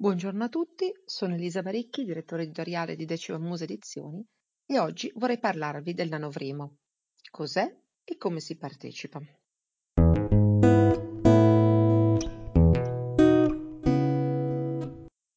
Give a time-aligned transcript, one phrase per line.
[0.00, 4.26] Buongiorno a tutti, sono Elisa Baricchi, direttore editoriale di Decima Musa Edizioni
[4.64, 6.78] e oggi vorrei parlarvi del nanovrimo.
[7.30, 7.70] Cos'è
[8.02, 9.20] e come si partecipa?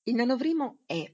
[0.04, 1.14] Il nanovrimo è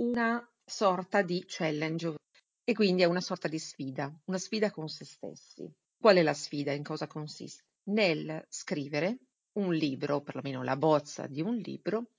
[0.00, 2.16] una sorta di challenge
[2.62, 5.66] e quindi è una sorta di sfida, una sfida con se stessi.
[5.98, 6.72] Qual è la sfida?
[6.72, 7.64] In cosa consiste?
[7.84, 9.20] Nel scrivere
[9.52, 12.10] un libro, perlomeno la bozza di un libro,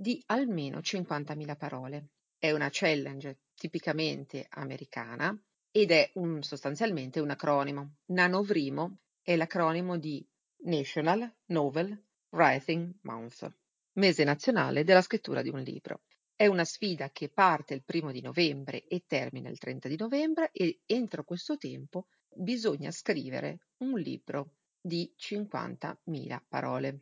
[0.00, 2.10] di almeno 50.000 parole.
[2.38, 5.36] È una challenge tipicamente americana
[5.72, 7.96] ed è un, sostanzialmente un acronimo.
[8.06, 10.24] Nanovrimo è l'acronimo di
[10.58, 13.52] National Novel Writing Month,
[13.94, 16.02] mese nazionale della scrittura di un libro.
[16.36, 20.50] È una sfida che parte il primo di novembre e termina il 30 di novembre
[20.52, 27.00] e entro questo tempo bisogna scrivere un libro di 50.000 parole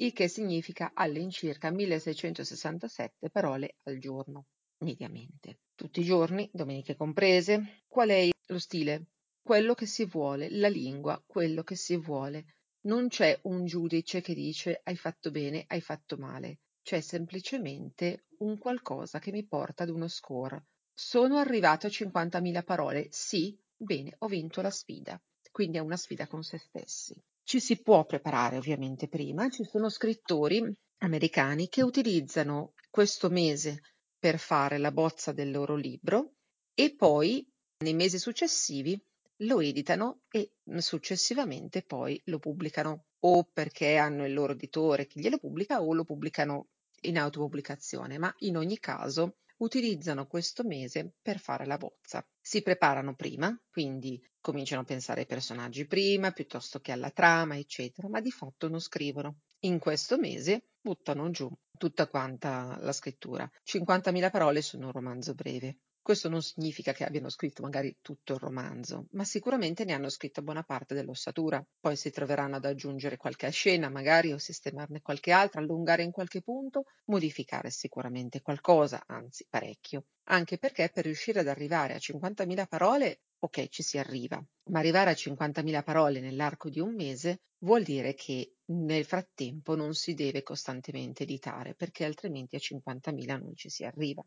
[0.00, 4.46] il che significa all'incirca 1667 parole al giorno,
[4.78, 5.58] mediamente.
[5.74, 7.82] Tutti i giorni, domeniche comprese.
[7.86, 9.08] Qual è lo stile?
[9.42, 12.44] Quello che si vuole, la lingua, quello che si vuole.
[12.82, 16.60] Non c'è un giudice che dice hai fatto bene, hai fatto male.
[16.82, 20.64] C'è semplicemente un qualcosa che mi porta ad uno score.
[20.94, 23.08] Sono arrivato a 50.000 parole?
[23.10, 25.20] Sì, bene, ho vinto la sfida.
[25.50, 27.14] Quindi è una sfida con se stessi.
[27.50, 33.80] Ci si può preparare ovviamente prima, ci sono scrittori americani che utilizzano questo mese
[34.16, 36.34] per fare la bozza del loro libro
[36.72, 37.44] e poi
[37.78, 38.96] nei mesi successivi
[39.38, 43.06] lo editano e successivamente poi lo pubblicano.
[43.22, 46.68] O perché hanno il loro editore che glielo pubblica o lo pubblicano
[47.00, 52.26] in autopubblicazione, ma in ogni caso utilizzano questo mese per fare la bozza.
[52.40, 58.08] Si preparano prima, quindi cominciano a pensare ai personaggi prima, piuttosto che alla trama, eccetera,
[58.08, 59.40] ma di fatto non scrivono.
[59.60, 63.48] In questo mese buttano giù tutta quanta la scrittura.
[63.64, 65.78] 50.000 parole sono un romanzo breve.
[66.02, 70.42] Questo non significa che abbiano scritto magari tutto il romanzo, ma sicuramente ne hanno scritto
[70.42, 71.64] buona parte dell'ossatura.
[71.78, 76.42] Poi si troveranno ad aggiungere qualche scena, magari, o sistemarne qualche altra, allungare in qualche
[76.42, 80.04] punto, modificare sicuramente qualcosa, anzi parecchio.
[80.24, 85.10] Anche perché per riuscire ad arrivare a 50.000 parole, ok, ci si arriva, ma arrivare
[85.10, 90.42] a 50.000 parole nell'arco di un mese vuol dire che nel frattempo non si deve
[90.42, 94.22] costantemente editare, perché altrimenti a 50.000 non ci si arriva.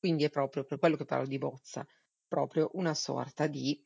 [0.00, 1.86] Quindi è proprio per quello che parlo di bozza,
[2.26, 3.78] proprio una sorta di,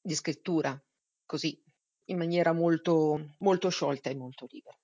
[0.00, 0.82] di scrittura,
[1.26, 1.62] così,
[2.06, 4.74] in maniera molto, molto sciolta e molto libera.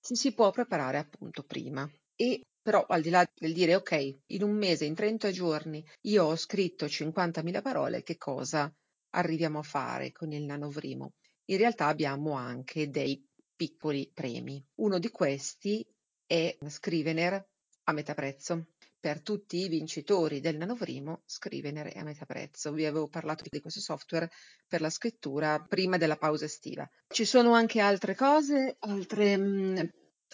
[0.00, 1.86] Ci si può preparare appunto prima
[2.16, 6.24] e però al di là del dire ok, in un mese, in 30 giorni, io
[6.24, 8.74] ho scritto 50.000 parole, che cosa
[9.10, 11.12] arriviamo a fare con il nanovrimo?
[11.50, 13.22] In realtà abbiamo anche dei
[13.54, 14.64] piccoli premi.
[14.76, 15.86] Uno di questi
[16.26, 17.46] è Scrivener
[17.84, 18.68] a metà prezzo
[19.00, 22.72] per tutti i vincitori del nanovrimo Scrivener è a metà prezzo.
[22.72, 24.30] Vi avevo parlato di questo software
[24.66, 26.88] per la scrittura prima della pausa estiva.
[27.06, 29.78] Ci sono anche altre cose, altri mm,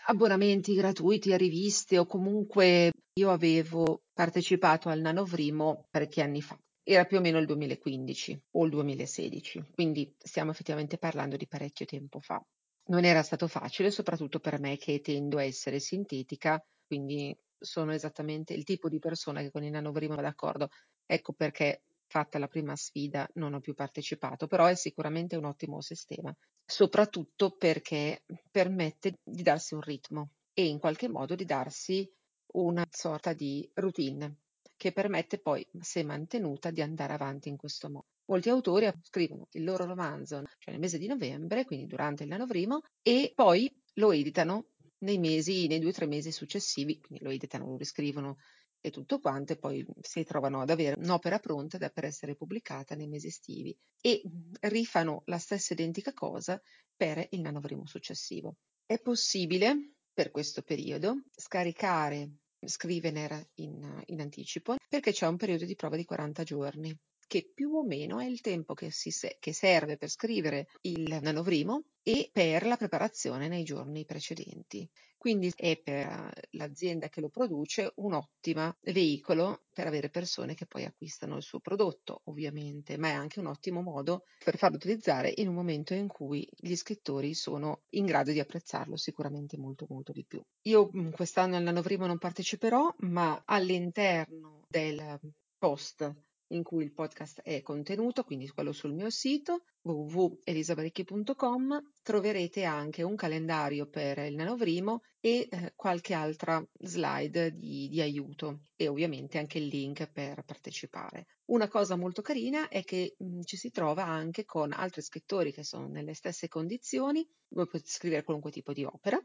[0.07, 6.59] abbonamenti gratuiti a riviste o comunque io avevo partecipato al nanovrimo parecchi anni fa.
[6.83, 11.87] Era più o meno il 2015 o il 2016, quindi stiamo effettivamente parlando di parecchio
[11.87, 12.43] tempo fa.
[12.87, 18.55] Non era stato facile, soprattutto per me che tendo a essere sintetica, quindi sono esattamente
[18.55, 20.69] il tipo di persona che con il nanovrimo va d'accordo.
[21.07, 25.81] Ecco perché fatta la prima sfida non ho più partecipato, però è sicuramente un ottimo
[25.81, 32.09] sistema, soprattutto perché permette di darsi un ritmo e in qualche modo di darsi
[32.53, 34.37] una sorta di routine
[34.77, 38.07] che permette poi, se mantenuta, di andare avanti in questo modo.
[38.27, 42.81] Molti autori scrivono il loro romanzo cioè nel mese di novembre, quindi durante il nanovrimo,
[43.03, 44.67] e poi lo editano
[45.05, 48.39] nei mesi, nei due o tre mesi successivi, quindi lo editano, lo riscrivono
[48.81, 52.95] e tutto quanto, e poi si trovano ad avere un'opera pronta da per essere pubblicata
[52.95, 54.23] nei mesi estivi e
[54.61, 56.61] rifano la stessa identica cosa
[56.95, 58.57] per il nanovrimo successivo.
[58.85, 62.31] È possibile per questo periodo scaricare
[62.67, 66.97] Scrivener in, in anticipo perché c'è un periodo di prova di 40 giorni
[67.35, 69.11] che più o meno è il tempo che, si,
[69.41, 74.89] che serve per scrivere il nanovrimo e per la preparazione nei giorni precedenti.
[75.17, 80.85] Quindi è per l'azienda che lo produce un ottimo veicolo per avere persone che poi
[80.85, 85.49] acquistano il suo prodotto, ovviamente, ma è anche un ottimo modo per farlo utilizzare in
[85.49, 90.25] un momento in cui gli scrittori sono in grado di apprezzarlo sicuramente molto molto di
[90.25, 90.41] più.
[90.69, 95.19] Io mm, quest'anno al nanovrimo non parteciperò, ma all'interno del
[95.59, 96.15] post
[96.49, 103.17] in cui il podcast è contenuto, quindi quello sul mio sito, www.elisabarecchi.com troverete anche un
[103.17, 109.59] calendario per il nanovrimo e eh, qualche altra slide di, di aiuto e ovviamente anche
[109.59, 111.27] il link per partecipare.
[111.47, 115.65] Una cosa molto carina è che mh, ci si trova anche con altri scrittori che
[115.65, 119.21] sono nelle stesse condizioni, voi potete scrivere qualunque tipo di opera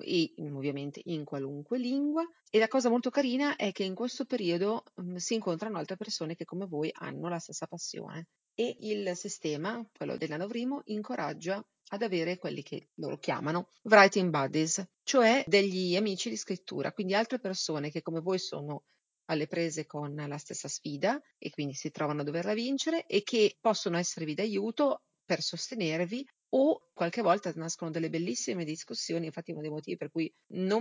[0.00, 4.84] e ovviamente in qualunque lingua e la cosa molto carina è che in questo periodo
[4.94, 9.84] mh, si incontrano altre persone che come voi hanno la stessa passione e il sistema,
[9.96, 16.30] quello del nanovrimo, incoraggia ad avere quelli che loro chiamano writing buddies, cioè degli amici
[16.30, 18.84] di scrittura, quindi altre persone che come voi sono
[19.26, 23.56] alle prese con la stessa sfida e quindi si trovano a doverla vincere e che
[23.60, 29.70] possono esservi d'aiuto per sostenervi o qualche volta nascono delle bellissime discussioni, infatti uno dei
[29.70, 30.32] motivi per cui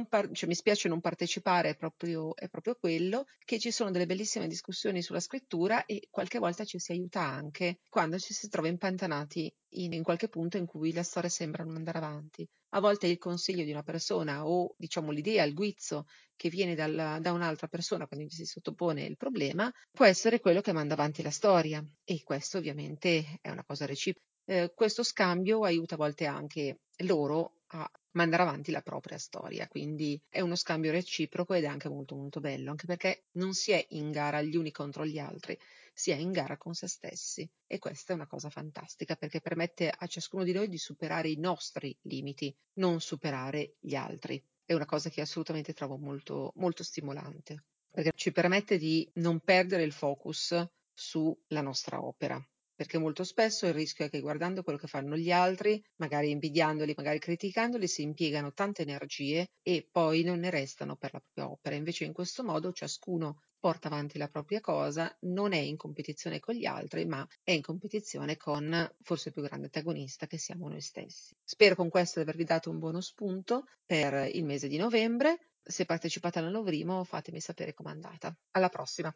[0.08, 4.06] par- cioè, mi spiace non partecipare è proprio, è proprio, quello, che ci sono delle
[4.06, 8.68] bellissime discussioni sulla scrittura e qualche volta ci si aiuta anche quando ci si trova
[8.68, 12.46] impantanati in, in qualche punto in cui la storia sembra non andare avanti.
[12.74, 17.20] A volte il consiglio di una persona o diciamo l'idea, il guizzo che viene dal,
[17.22, 21.32] da un'altra persona quando si sottopone il problema può essere quello che manda avanti la
[21.32, 26.82] storia e questo ovviamente è una cosa reciproca eh, questo scambio aiuta a volte anche
[27.06, 31.88] loro a mandare avanti la propria storia, quindi è uno scambio reciproco ed è anche
[31.88, 35.58] molto molto bello, anche perché non si è in gara gli uni contro gli altri,
[35.94, 37.50] si è in gara con se stessi.
[37.66, 41.40] E questa è una cosa fantastica perché permette a ciascuno di noi di superare i
[41.40, 44.44] nostri limiti, non superare gli altri.
[44.66, 49.84] È una cosa che assolutamente trovo molto, molto stimolante, perché ci permette di non perdere
[49.84, 50.62] il focus
[50.94, 52.46] sulla nostra opera,
[52.82, 56.96] perché molto spesso il rischio è che guardando quello che fanno gli altri, magari invidiandoli,
[56.98, 61.76] magari criticandoli, si impiegano tante energie e poi non ne restano per la propria opera.
[61.76, 66.56] Invece in questo modo ciascuno porta avanti la propria cosa, non è in competizione con
[66.56, 70.82] gli altri, ma è in competizione con forse il più grande antagonista che siamo noi
[70.82, 71.36] stessi.
[71.44, 75.52] Spero con questo di avervi dato un buono spunto per il mese di novembre.
[75.62, 78.36] Se partecipate all'Anovrimo fatemi sapere com'è andata.
[78.54, 79.16] Alla prossima!